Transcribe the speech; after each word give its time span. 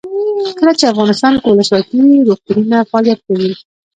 کله 0.57 0.71
چې 0.79 0.85
افغانستان 0.93 1.33
کې 1.41 1.47
ولسواکي 1.49 1.97
وي 2.05 2.17
روغتونونه 2.29 2.77
فعالیت 2.89 3.19
کوي. 3.27 3.51